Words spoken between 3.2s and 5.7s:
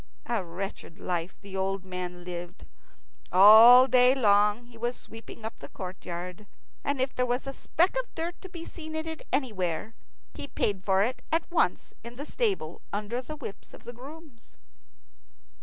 All day long he was sweeping up the